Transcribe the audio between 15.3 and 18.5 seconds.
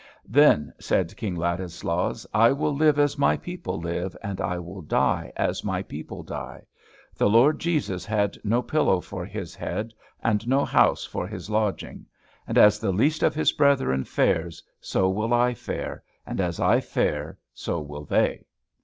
I fare, and as I fare so shall they."